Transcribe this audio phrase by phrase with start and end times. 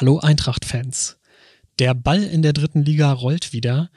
[0.00, 1.18] Hallo Eintracht-Fans.
[1.78, 3.90] Der Ball in der dritten Liga rollt wieder.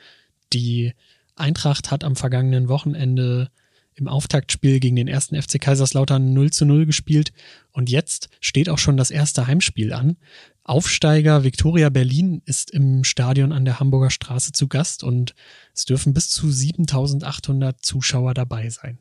[0.54, 0.94] Die
[1.36, 3.50] Eintracht hat am vergangenen Wochenende
[3.96, 7.34] im Auftaktspiel gegen den ersten FC Kaiserslautern 0 zu 0 gespielt
[7.72, 10.18] und jetzt steht auch schon das erste Heimspiel an.
[10.64, 15.34] Aufsteiger Viktoria Berlin ist im Stadion an der Hamburger Straße zu Gast und
[15.74, 19.00] es dürfen bis zu 7800 Zuschauer dabei sein.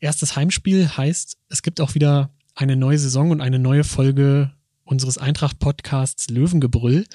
[0.00, 4.52] Erstes Heimspiel heißt, es gibt auch wieder eine neue Saison und eine neue Folge
[4.84, 7.06] unseres Eintracht-Podcasts Löwengebrüll.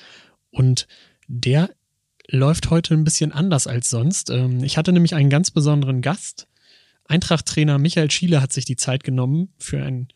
[0.51, 0.87] Und
[1.27, 1.69] der
[2.29, 4.29] läuft heute ein bisschen anders als sonst.
[4.29, 6.47] Ähm, ich hatte nämlich einen ganz besonderen Gast.
[7.05, 10.09] Eintracht-Trainer Michael Schiele hat sich die Zeit genommen für ein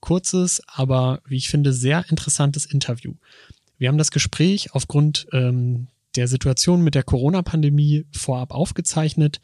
[0.00, 3.14] kurzes, aber wie ich finde, sehr interessantes Interview.
[3.78, 9.40] Wir haben das Gespräch aufgrund ähm, der Situation mit der Corona-Pandemie vorab aufgezeichnet.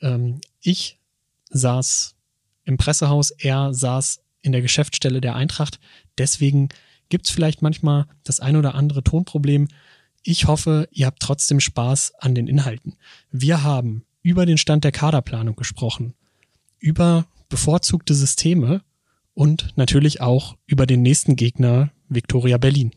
[0.00, 0.98] Ähm, ich
[1.50, 2.14] saß
[2.64, 5.80] im Pressehaus, er saß in der Geschäftsstelle der Eintracht.
[6.18, 6.68] Deswegen
[7.08, 9.68] gibt es vielleicht manchmal das ein oder andere Tonproblem.
[10.22, 12.96] Ich hoffe, ihr habt trotzdem Spaß an den Inhalten.
[13.30, 16.14] Wir haben über den Stand der Kaderplanung gesprochen,
[16.78, 18.82] über bevorzugte Systeme
[19.34, 22.90] und natürlich auch über den nächsten Gegner Viktoria Berlin.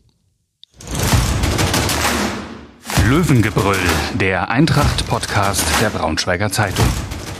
[3.06, 3.76] Löwengebrüll,
[4.14, 6.86] der Eintracht-Podcast der Braunschweiger Zeitung.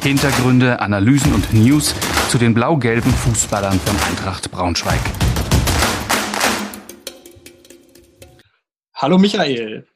[0.03, 1.95] Hintergründe, Analysen und News
[2.29, 5.01] zu den blau-gelben Fußballern von Eintracht Braunschweig.
[9.01, 9.87] Hallo Michael,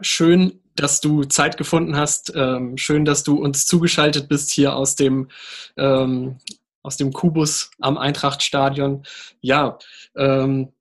[0.00, 2.32] schön, dass du Zeit gefunden hast.
[2.34, 5.28] Ähm, schön, dass du uns zugeschaltet bist hier aus dem
[5.76, 6.38] ähm,
[6.82, 9.04] aus dem Kubus am Eintrachtstadion.
[9.40, 9.78] Ja,
[10.16, 10.72] ähm,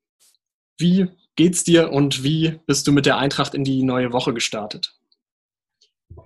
[0.79, 4.95] wie geht's dir und wie bist du mit der Eintracht in die neue Woche gestartet?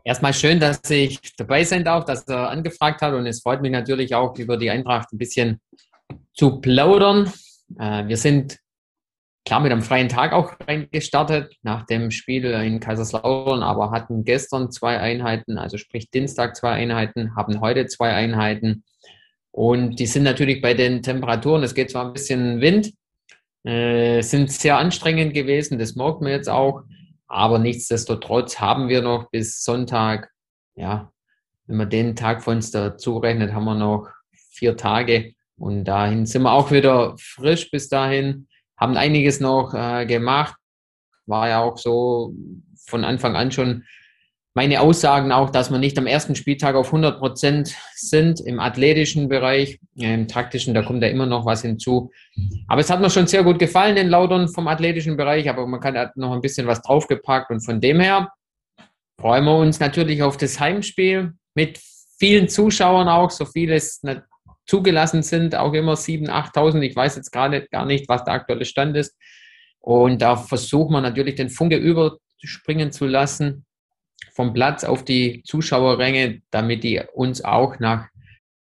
[0.05, 3.71] Erstmal schön, dass ich dabei sein darf, dass er angefragt hat und es freut mich
[3.73, 5.59] natürlich auch, über die Eintracht ein bisschen
[6.33, 7.33] zu plaudern.
[7.77, 8.59] Äh, wir sind
[9.47, 14.71] klar mit einem freien Tag auch reingestartet nach dem Spiel in Kaiserslautern, aber hatten gestern
[14.71, 18.83] zwei Einheiten, also sprich Dienstag zwei Einheiten, haben heute zwei Einheiten.
[19.51, 22.91] Und die sind natürlich bei den Temperaturen, es geht zwar ein bisschen Wind,
[23.63, 26.81] äh, sind sehr anstrengend gewesen, das merkt man jetzt auch.
[27.27, 30.29] Aber nichtsdestotrotz haben wir noch bis Sonntag,
[30.75, 31.09] ja,
[31.67, 34.09] wenn man den Tag von uns dazu rechnet, haben wir noch
[34.51, 35.31] vier Tage.
[35.57, 40.55] Und dahin sind wir auch wieder frisch bis dahin, haben einiges noch äh, gemacht.
[41.25, 42.33] War ja auch so
[42.87, 43.83] von Anfang an schon
[44.57, 49.29] meine Aussagen auch, dass wir nicht am ersten Spieltag auf 100 Prozent sind im athletischen
[49.29, 49.79] Bereich.
[49.95, 52.09] Im taktischen, da kommt ja immer noch was hinzu.
[52.67, 55.79] Aber es hat mir schon sehr gut gefallen, den Lautern vom athletischen Bereich, aber man
[55.79, 58.29] kann noch ein bisschen was draufgepackt und von dem her
[59.21, 61.79] freuen wir uns natürlich auf das Heimspiel mit
[62.17, 64.01] vielen Zuschauern auch, so viele es
[64.67, 66.81] zugelassen sind, auch immer 7.000, 8.000.
[66.81, 69.17] Ich weiß jetzt gerade gar nicht, was der aktuelle Stand ist.
[69.79, 73.65] Und da versuchen wir natürlich den Funke überspringen zu lassen
[74.33, 78.07] vom Platz auf die Zuschauerränge, damit die uns auch nach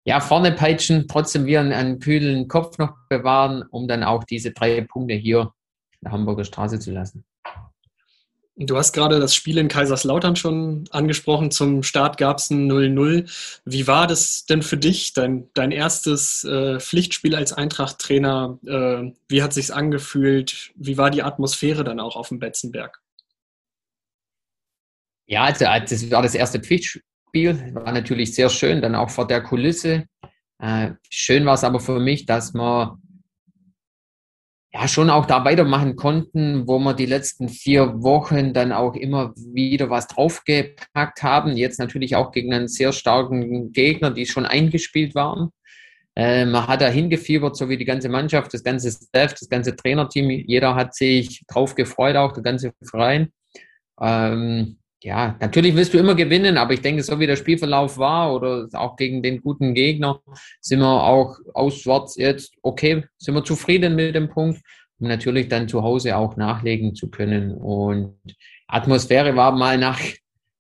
[0.05, 4.53] ja, vorne peitschen, trotzdem wir einen, einen, kühlen Kopf noch bewahren, um dann auch diese
[4.53, 5.53] drei Punkte hier
[5.93, 7.25] in der Hamburger Straße zu lassen.
[8.57, 11.51] Du hast gerade das Spiel in Kaiserslautern schon angesprochen.
[11.51, 13.61] Zum Start gab es ein 0-0.
[13.65, 18.59] Wie war das denn für dich, dein, dein erstes äh, Pflichtspiel als Eintracht-Trainer?
[18.65, 20.71] Äh, wie hat sich's angefühlt?
[20.77, 23.03] Wie war die Atmosphäre dann auch auf dem Betzenberg?
[25.27, 29.27] Ja, also, also das war das erste Pflichtspiel, war natürlich sehr schön, dann auch vor
[29.27, 30.05] der Kulisse.
[30.61, 32.99] Äh, schön war es aber für mich, dass wir
[34.75, 39.33] ja schon auch da weitermachen konnten, wo wir die letzten vier Wochen dann auch immer
[39.37, 41.57] wieder was draufgepackt haben.
[41.57, 45.51] Jetzt natürlich auch gegen einen sehr starken Gegner, die schon eingespielt waren.
[46.17, 49.77] Äh, man hat da hingefiebert, so wie die ganze Mannschaft, das ganze Staff, das ganze
[49.77, 50.29] Trainerteam.
[50.31, 53.29] Jeder hat sich drauf gefreut, auch der ganze Verein.
[54.01, 58.35] Ähm, ja, natürlich willst du immer gewinnen, aber ich denke, so wie der Spielverlauf war
[58.35, 60.21] oder auch gegen den guten Gegner,
[60.63, 64.63] sind wir auch auswärts jetzt okay, sind wir zufrieden mit dem Punkt,
[64.99, 67.53] um natürlich dann zu Hause auch nachlegen zu können.
[67.53, 68.17] Und
[68.67, 70.01] Atmosphäre war mal nach,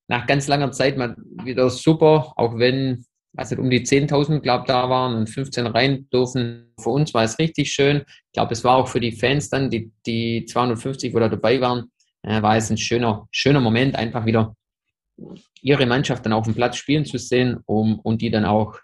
[0.08, 3.02] nach ganz langer Zeit mal wieder super, auch wenn
[3.36, 6.72] also um die 10.000, glaube da waren und 15 rein dürfen.
[6.78, 8.02] Für uns war es richtig schön.
[8.06, 11.90] Ich glaube, es war auch für die Fans dann, die, die 250 oder dabei waren,
[12.24, 14.54] war es ein schöner, schöner Moment, einfach wieder
[15.60, 18.78] ihre Mannschaft dann auf dem Platz spielen zu sehen, um und die dann auch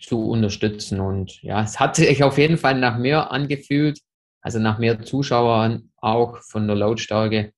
[0.00, 1.00] zu unterstützen.
[1.00, 4.00] Und ja, es hat sich auf jeden Fall nach mehr angefühlt,
[4.40, 7.52] also nach mehr Zuschauern auch von der Lautstärke.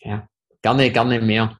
[0.00, 0.26] Ja,
[0.62, 1.58] gerne, gerne mehr.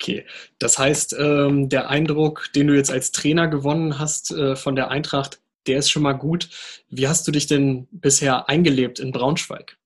[0.00, 0.26] Okay,
[0.58, 4.90] das heißt, ähm, der Eindruck, den du jetzt als Trainer gewonnen hast äh, von der
[4.90, 6.48] Eintracht, der ist schon mal gut.
[6.88, 9.76] Wie hast du dich denn bisher eingelebt in Braunschweig?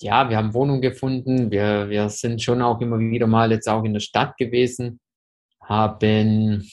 [0.00, 1.50] Ja, wir haben Wohnung gefunden.
[1.50, 5.00] Wir, wir sind schon auch immer wieder mal jetzt auch in der Stadt gewesen,
[5.60, 6.64] haben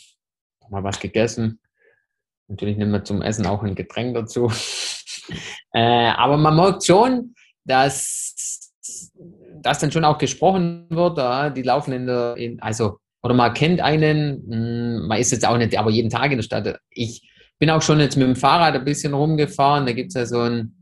[0.70, 1.60] mal was gegessen.
[2.48, 4.52] Natürlich nehmen wir zum Essen auch ein Getränk dazu.
[5.74, 7.34] äh, aber man merkt schon,
[7.64, 8.72] dass,
[9.62, 11.18] dass dann schon auch gesprochen wird.
[11.18, 15.48] Ja, die laufen in der, in, also, oder man kennt einen, hm, man ist jetzt
[15.48, 16.80] auch nicht, aber jeden Tag in der Stadt.
[16.92, 19.88] Ich bin auch schon jetzt mit dem Fahrrad ein bisschen rumgefahren.
[19.88, 20.76] Da gibt es ja so ein,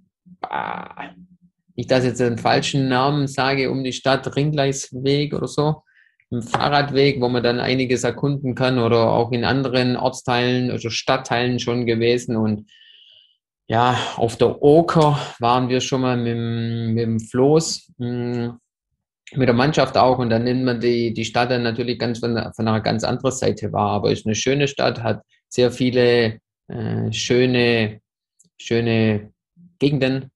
[1.76, 5.84] ich jetzt einen falschen Namen sage, um die Stadt, Ringgleisweg oder so.
[6.32, 11.60] Ein Fahrradweg, wo man dann einiges erkunden kann oder auch in anderen Ortsteilen oder Stadtteilen
[11.60, 12.36] schon gewesen.
[12.36, 12.70] Und
[13.68, 16.38] ja, auf der Oker waren wir schon mal mit,
[16.96, 18.60] mit dem Floß, hm,
[19.36, 20.20] mit der Mannschaft auch.
[20.20, 23.32] Und dann nimmt man die, die Stadt dann natürlich ganz von, von einer ganz anderen
[23.32, 23.92] Seite wahr.
[23.92, 28.02] Aber es ist eine schöne Stadt, hat sehr viele äh, schöne,
[28.58, 29.32] schöne
[29.80, 30.32] Gegenden.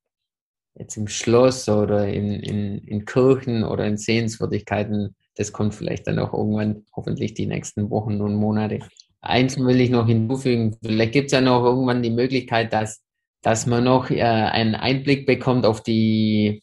[0.78, 5.16] Jetzt im Schloss oder in, in, in Kirchen oder in Sehenswürdigkeiten.
[5.36, 8.80] Das kommt vielleicht dann auch irgendwann, hoffentlich die nächsten Wochen und Monate.
[9.22, 10.78] Eins will ich noch hinzufügen.
[10.84, 13.02] Vielleicht gibt es ja noch irgendwann die Möglichkeit, dass
[13.42, 16.62] dass man noch äh, einen Einblick bekommt auf die,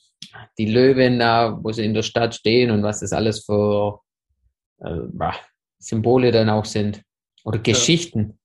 [0.58, 4.00] die Löwen da, wo sie in der Stadt stehen und was das alles für
[4.80, 5.30] äh,
[5.78, 7.02] Symbole dann auch sind
[7.44, 8.38] oder Geschichten.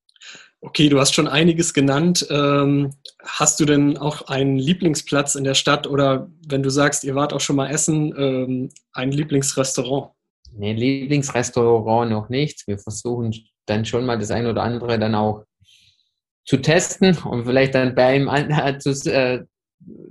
[0.62, 2.26] Okay, du hast schon einiges genannt.
[2.28, 2.90] Ähm,
[3.24, 7.32] hast du denn auch einen Lieblingsplatz in der Stadt oder wenn du sagst, ihr wart
[7.32, 10.12] auch schon mal essen, ähm, ein Lieblingsrestaurant?
[10.52, 12.66] Nee, Lieblingsrestaurant noch nicht.
[12.66, 13.34] Wir versuchen
[13.64, 15.44] dann schon mal das ein oder andere dann auch
[16.44, 18.28] zu testen und vielleicht dann bei ihm
[18.80, 19.44] zu, äh,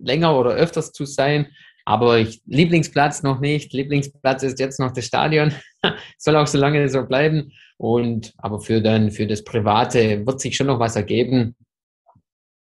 [0.02, 1.48] länger oder öfters zu sein.
[1.86, 3.74] Aber ich, Lieblingsplatz noch nicht.
[3.74, 5.54] Lieblingsplatz ist jetzt noch das Stadion.
[6.18, 7.52] Soll auch so lange so bleiben.
[7.80, 11.56] Und aber für dann für das Private wird sich schon noch was ergeben.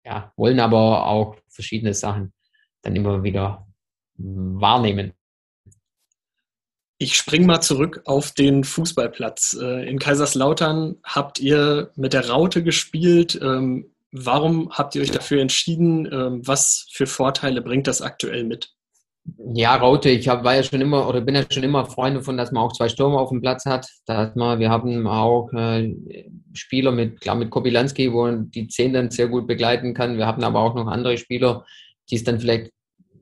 [0.04, 2.34] Ja, wollen aber auch verschiedene Sachen
[2.82, 3.66] dann immer wieder
[4.18, 5.14] wahrnehmen.
[6.98, 9.58] Ich spring mal zurück auf den Fußballplatz.
[9.62, 13.40] Äh, in Kaiserslautern habt ihr mit der Raute gespielt.
[13.42, 16.12] Ähm, warum habt ihr euch dafür entschieden?
[16.12, 18.76] Ähm, was für Vorteile bringt das aktuell mit?
[19.54, 22.38] Ja, Raute, ich hab, war ja schon immer oder bin ja schon immer Freund davon,
[22.38, 23.88] dass man auch zwei Stürmer auf dem Platz hat.
[24.06, 25.94] Dass man, wir haben auch äh,
[26.54, 30.18] Spieler mit, klar mit Kobilanski, wo die Zehn dann sehr gut begleiten kann.
[30.18, 31.66] Wir haben aber auch noch andere Spieler,
[32.10, 32.72] die es dann vielleicht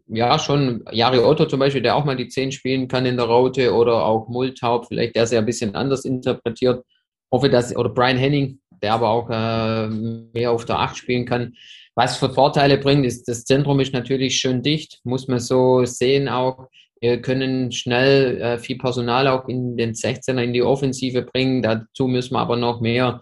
[0.07, 3.25] ja, schon Jari Otto zum Beispiel, der auch mal die 10 spielen kann in der
[3.25, 6.85] Raute oder auch Multaub, vielleicht der sehr ein bisschen anders interpretiert.
[7.31, 9.87] Hoffe, dass, oder Brian Henning, der aber auch äh,
[10.33, 11.53] mehr auf der 8 spielen kann.
[11.95, 16.29] Was für Vorteile bringt, ist, das Zentrum ist natürlich schön dicht, muss man so sehen
[16.29, 16.67] auch.
[16.99, 21.61] Wir können schnell äh, viel Personal auch in den 16er in die Offensive bringen.
[21.61, 23.21] Dazu müssen wir aber noch mehr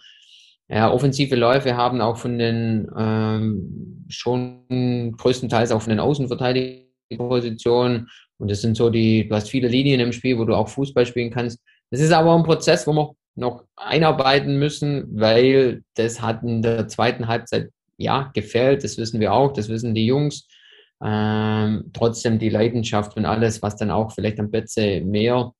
[0.69, 8.08] ja, offensive Läufe haben, auch von den ähm, schon größtenteils auch von den Außenverteidigerpositionen.
[8.38, 11.06] Und das sind so die, du hast viele Linien im Spiel, wo du auch Fußball
[11.06, 11.60] spielen kannst.
[11.92, 16.88] Das ist aber ein Prozess, wo wir noch einarbeiten müssen, weil das hat in der
[16.88, 18.84] zweiten Halbzeit ja gefällt.
[18.84, 20.48] Das wissen wir auch, das wissen die Jungs.
[21.04, 25.52] Ähm, trotzdem die Leidenschaft und alles, was dann auch vielleicht am Plätze mehr,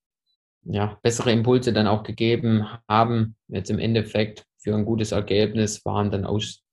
[0.64, 6.10] ja, bessere Impulse dann auch gegeben haben, jetzt im Endeffekt für ein gutes Ergebnis waren
[6.10, 6.64] dann aus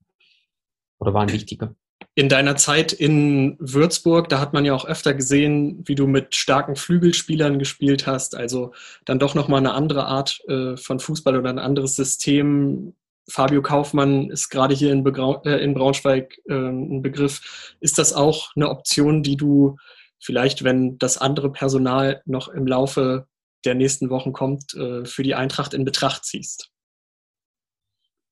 [0.99, 1.75] oder waren wichtiger.
[2.15, 6.35] In deiner Zeit in Würzburg, da hat man ja auch öfter gesehen, wie du mit
[6.35, 8.37] starken Flügelspielern gespielt hast.
[8.37, 8.75] Also
[9.07, 12.95] dann doch nochmal eine andere Art äh, von Fußball oder ein anderes System.
[13.31, 17.77] Fabio Kaufmann ist gerade hier in, Begrau äh, in Braunschweig äh, ein Begriff.
[17.81, 19.77] Ist das auch eine Option, die du
[20.21, 23.27] vielleicht, wenn das andere Personal noch im Laufe
[23.65, 26.71] der nächsten Wochen kommt, äh, für die Eintracht in Betracht ziehst?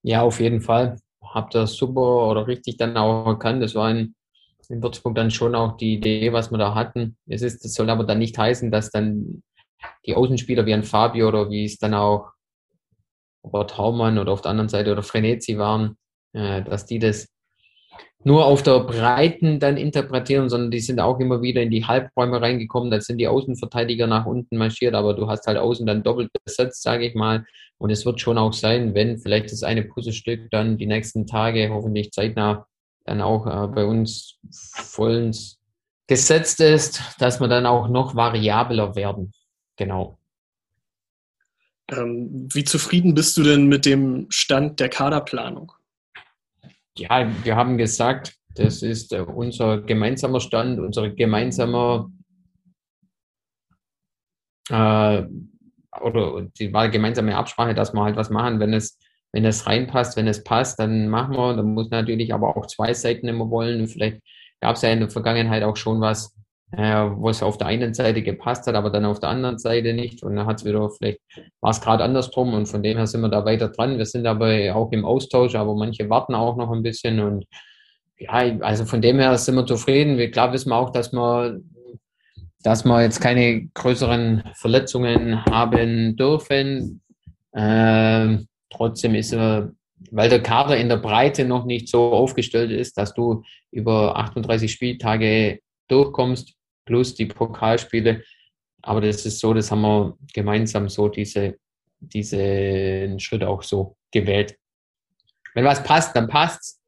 [0.02, 0.98] Ja, auf jeden Fall.
[1.22, 3.62] Hab das super oder richtig dann auch erkannt.
[3.62, 4.14] Das war in,
[4.68, 7.16] in Würzburg dann schon auch die Idee, was wir da hatten.
[7.26, 9.42] Es ist, das soll aber dann nicht heißen, dass dann
[10.06, 12.32] die Außenspieler wie ein Fabio oder wie es dann auch
[13.44, 15.96] Robert Haumann oder auf der anderen Seite oder Frenetzi waren,
[16.32, 17.28] äh, dass die das
[18.22, 22.40] nur auf der Breiten dann interpretieren, sondern die sind auch immer wieder in die Halbräume
[22.40, 22.90] reingekommen.
[22.90, 26.82] Da sind die Außenverteidiger nach unten marschiert, aber du hast halt außen dann doppelt besetzt,
[26.82, 27.46] sage ich mal.
[27.78, 31.70] Und es wird schon auch sein, wenn vielleicht das eine Puzzlestück dann die nächsten Tage
[31.70, 32.66] hoffentlich zeitnah
[33.06, 35.58] dann auch äh, bei uns vollends
[36.06, 39.32] gesetzt ist, dass wir dann auch noch variabler werden.
[39.76, 40.18] Genau.
[41.90, 45.72] Ähm, wie zufrieden bist du denn mit dem Stand der Kaderplanung?
[46.96, 52.12] Ja, wir haben gesagt, das ist äh, unser gemeinsamer Stand, unsere gemeinsame
[54.68, 55.22] äh,
[56.00, 58.98] oder die war gemeinsame Absprache, dass wir halt was machen, wenn es
[59.32, 61.54] wenn es reinpasst, wenn es passt, dann machen wir.
[61.54, 63.86] Dann muss natürlich aber auch zwei Seiten immer wollen.
[63.86, 64.20] Vielleicht
[64.60, 66.36] gab es ja in der Vergangenheit auch schon was,
[66.72, 69.92] äh, wo es auf der einen Seite gepasst hat, aber dann auf der anderen Seite
[69.92, 70.22] nicht.
[70.22, 71.20] Und dann hat es wieder, vielleicht
[71.60, 73.98] war es gerade andersrum und von dem her sind wir da weiter dran.
[73.98, 77.46] Wir sind aber auch im Austausch, aber manche warten auch noch ein bisschen und
[78.18, 80.18] ja, also von dem her sind wir zufrieden.
[80.18, 81.60] Wir, klar wissen wir auch, dass wir,
[82.62, 87.00] dass wir jetzt keine größeren Verletzungen haben dürfen.
[87.54, 89.72] Ähm, trotzdem ist er,
[90.10, 94.70] weil der Kader in der Breite noch nicht so aufgestellt ist, dass du über 38
[94.70, 96.54] Spieltage durchkommst,
[96.90, 98.24] plus die Pokalspiele.
[98.82, 101.56] Aber das ist so, das haben wir gemeinsam so diese,
[102.00, 104.56] diesen Schritt auch so gewählt.
[105.54, 106.82] Wenn was passt, dann passt's.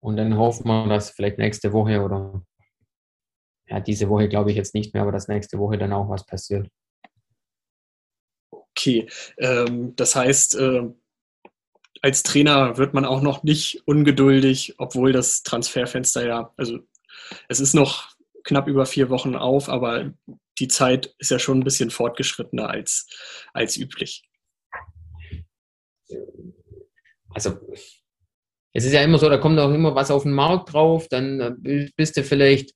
[0.00, 2.42] Und dann hoffen wir, dass vielleicht nächste Woche oder
[3.68, 6.24] ja, diese Woche glaube ich jetzt nicht mehr, aber dass nächste Woche dann auch was
[6.24, 6.70] passiert.
[8.50, 10.88] Okay, ähm, das heißt, äh,
[12.00, 16.78] als Trainer wird man auch noch nicht ungeduldig, obwohl das Transferfenster ja, also
[17.48, 18.09] es ist noch
[18.44, 20.12] knapp über vier Wochen auf, aber
[20.58, 23.06] die Zeit ist ja schon ein bisschen fortgeschrittener als,
[23.52, 24.24] als üblich.
[27.32, 27.58] Also,
[28.72, 31.40] es ist ja immer so, da kommt auch immer was auf den Markt drauf, dann
[31.64, 32.72] äh, bist du vielleicht,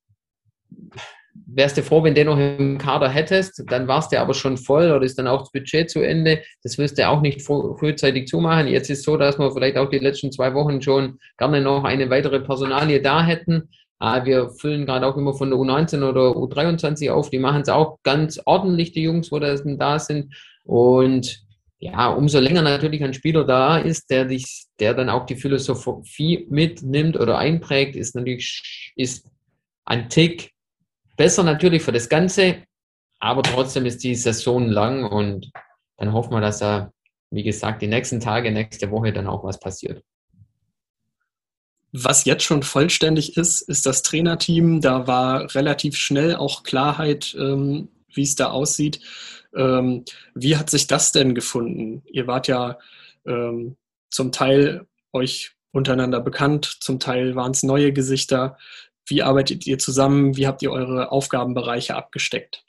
[1.46, 4.90] wärst du froh, wenn du noch im Kader hättest, dann warst du aber schon voll
[4.90, 6.42] oder ist dann auch das Budget zu Ende.
[6.62, 8.68] Das wirst du auch nicht frühzeitig zumachen.
[8.68, 11.84] Jetzt ist es so, dass wir vielleicht auch die letzten zwei Wochen schon gerne noch
[11.84, 13.68] eine weitere Personalie da hätten.
[13.98, 17.30] Ah, wir füllen gerade auch immer von der U19 oder U23 auf.
[17.30, 20.34] Die machen es auch ganz ordentlich, die Jungs, wo das da sind.
[20.64, 21.44] Und
[21.78, 26.46] ja, umso länger natürlich ein Spieler da ist, der dich, der dann auch die Philosophie
[26.50, 29.30] mitnimmt oder einprägt, ist natürlich ist
[29.84, 30.52] ein Tick
[31.16, 32.64] besser natürlich für das Ganze,
[33.20, 35.50] aber trotzdem ist die Saison lang und
[35.96, 36.90] dann hoffen wir, dass da,
[37.30, 40.02] wie gesagt, die nächsten Tage, nächste Woche dann auch was passiert.
[41.96, 44.80] Was jetzt schon vollständig ist, ist das Trainerteam.
[44.80, 48.98] Da war relativ schnell auch Klarheit, ähm, wie es da aussieht.
[49.54, 52.02] Ähm, wie hat sich das denn gefunden?
[52.10, 52.80] Ihr wart ja
[53.24, 53.76] ähm,
[54.10, 58.58] zum Teil euch untereinander bekannt, zum Teil waren es neue Gesichter.
[59.06, 60.36] Wie arbeitet ihr zusammen?
[60.36, 62.64] Wie habt ihr eure Aufgabenbereiche abgesteckt?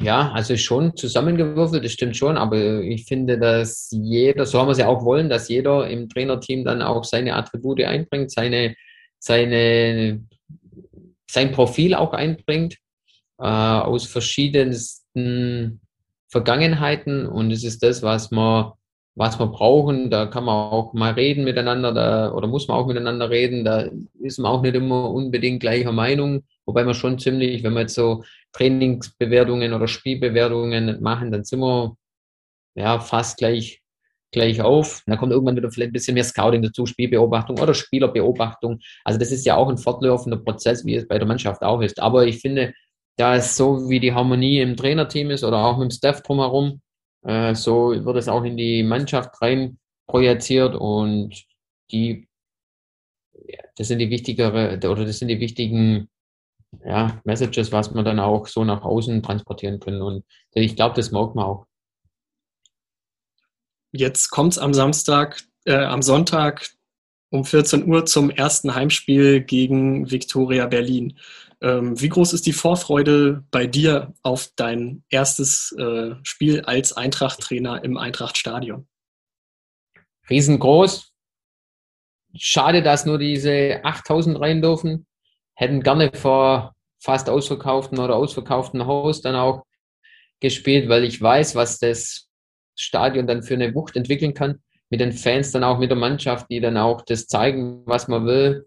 [0.00, 4.72] Ja, also schon zusammengewürfelt, das stimmt schon, aber ich finde, dass jeder, so haben wir
[4.72, 8.76] es ja auch wollen, dass jeder im Trainerteam dann auch seine Attribute einbringt, seine,
[9.18, 10.24] seine,
[11.28, 12.76] sein Profil auch einbringt,
[13.38, 15.80] äh, aus verschiedensten
[16.28, 17.26] Vergangenheiten.
[17.26, 18.77] Und es ist das, was wir,
[19.18, 20.10] was wir brauchen.
[20.10, 23.64] Da kann man auch mal reden miteinander da, oder muss man auch miteinander reden.
[23.64, 23.88] Da
[24.20, 27.96] ist man auch nicht immer unbedingt gleicher Meinung, wobei man schon ziemlich, wenn man jetzt
[27.96, 28.22] so
[28.52, 31.96] Trainingsbewertungen oder Spielbewertungen machen, dann sind wir
[32.76, 33.82] ja fast gleich,
[34.30, 35.02] gleich auf.
[35.06, 38.78] dann kommt irgendwann wieder vielleicht ein bisschen mehr Scouting dazu, Spielbeobachtung oder Spielerbeobachtung.
[39.04, 42.00] Also das ist ja auch ein fortlaufender Prozess, wie es bei der Mannschaft auch ist.
[42.00, 42.72] Aber ich finde,
[43.16, 46.80] da ist so, wie die Harmonie im Trainerteam ist oder auch mit dem Staff drumherum,
[47.22, 51.44] äh, so wird es auch in die Mannschaft rein projiziert und
[51.90, 52.28] die,
[53.76, 56.08] das sind die wichtigere oder das sind die wichtigen
[56.84, 60.02] ja, Messages, was wir dann auch so nach außen transportieren können.
[60.02, 61.66] Und ich glaube, das mag man auch.
[63.90, 66.70] Jetzt kommt es am Samstag, äh, am Sonntag
[67.30, 71.18] um 14 Uhr zum ersten Heimspiel gegen Viktoria Berlin.
[71.60, 77.84] Ähm, wie groß ist die Vorfreude bei dir auf dein erstes äh, Spiel als Eintracht-Trainer
[77.84, 78.86] im Eintracht-Stadion?
[80.30, 81.12] Riesengroß.
[82.36, 85.06] Schade, dass nur diese 8000 rein dürfen
[85.58, 89.64] hätten gerne vor fast ausverkauften oder ausverkauften Haus dann auch
[90.38, 92.28] gespielt, weil ich weiß, was das
[92.76, 94.62] Stadion dann für eine Wucht entwickeln kann.
[94.90, 98.24] Mit den Fans dann auch mit der Mannschaft, die dann auch das zeigen, was man
[98.24, 98.66] will.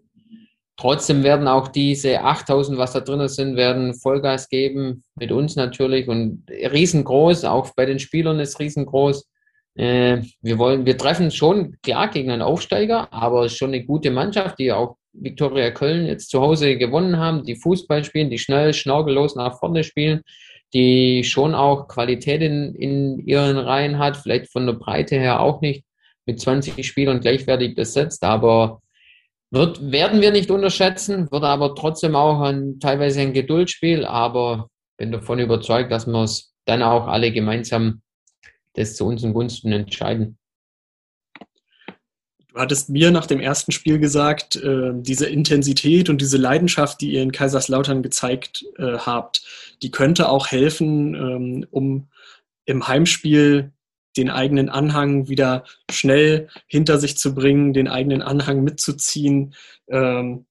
[0.76, 6.08] Trotzdem werden auch diese 8000, was da drinnen sind, werden Vollgas geben, mit uns natürlich
[6.08, 9.28] und riesengroß, auch bei den Spielern ist riesengroß.
[9.74, 14.58] Äh, wir wollen, wir treffen schon klar gegen einen Aufsteiger, aber schon eine gute Mannschaft,
[14.58, 19.36] die auch Viktoria Köln jetzt zu Hause gewonnen haben, die Fußball spielen, die schnell, schnorgellos
[19.36, 20.22] nach vorne spielen,
[20.72, 25.60] die schon auch Qualität in, in ihren Reihen hat, vielleicht von der Breite her auch
[25.60, 25.84] nicht
[26.26, 28.80] mit 20 Spielern gleichwertig besetzt, aber
[29.50, 35.12] wird, werden wir nicht unterschätzen, wird aber trotzdem auch ein, teilweise ein Geduldsspiel, aber bin
[35.12, 38.02] davon überzeugt, dass wir es dann auch alle gemeinsam
[38.74, 40.38] das zu unseren Gunsten entscheiden.
[42.48, 47.12] Du hattest mir nach dem ersten Spiel gesagt, äh, diese Intensität und diese Leidenschaft, die
[47.12, 49.42] ihr in Kaiserslautern gezeigt äh, habt,
[49.82, 52.08] die könnte auch helfen, ähm, um
[52.66, 53.72] im Heimspiel
[54.16, 59.54] den eigenen Anhang wieder schnell hinter sich zu bringen, den eigenen Anhang mitzuziehen.
[59.88, 60.46] Ähm,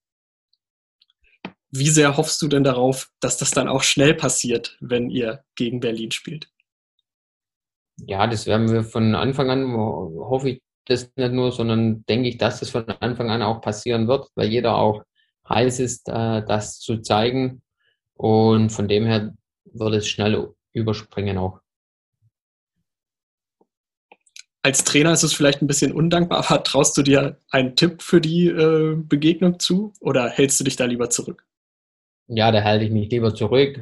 [1.70, 5.80] wie sehr hoffst du denn darauf, dass das dann auch schnell passiert, wenn ihr gegen
[5.80, 6.48] Berlin spielt?
[7.96, 12.36] Ja, das werden wir von Anfang an, hoffe ich das nicht nur, sondern denke ich,
[12.36, 15.02] dass das von Anfang an auch passieren wird, weil jeder auch
[15.48, 17.62] heiß ist, äh, das zu zeigen.
[18.14, 21.61] Und von dem her wird es schnell überspringen auch.
[24.64, 28.20] Als Trainer ist es vielleicht ein bisschen undankbar, aber traust du dir einen Tipp für
[28.20, 31.44] die äh, Begegnung zu oder hältst du dich da lieber zurück?
[32.28, 33.80] Ja, da halte ich mich lieber zurück.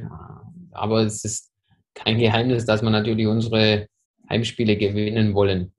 [0.73, 1.51] Aber es ist
[1.95, 3.89] kein Geheimnis, dass wir natürlich unsere
[4.29, 5.73] Heimspiele gewinnen wollen.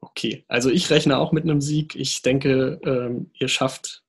[0.00, 1.96] Okay, also ich rechne auch mit einem Sieg.
[1.96, 4.02] Ich denke, ähm, ihr schafft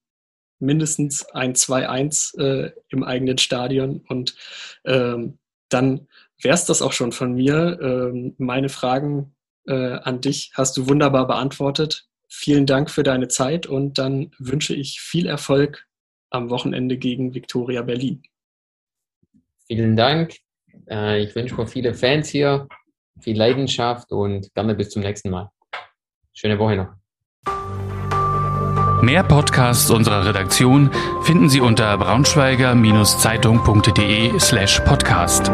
[0.60, 4.36] mindestens ein 2-1 äh, im eigenen Stadion und
[4.84, 5.38] ähm,
[5.70, 6.08] dann
[6.42, 7.80] wäre es das auch schon von mir.
[7.82, 9.36] Ähm, meine Fragen
[9.67, 12.07] äh, an dich hast du wunderbar beantwortet.
[12.29, 15.86] Vielen Dank für deine Zeit und dann wünsche ich viel Erfolg
[16.29, 18.21] am Wochenende gegen Viktoria Berlin.
[19.67, 20.36] Vielen Dank.
[20.89, 22.67] Äh, ich wünsche mir viele Fans hier,
[23.19, 25.50] viel Leidenschaft und gerne bis zum nächsten Mal.
[26.33, 26.89] Schöne Woche noch.
[29.01, 35.50] Mehr Podcasts unserer Redaktion finden Sie unter braunschweiger-zeitung.de slash podcast.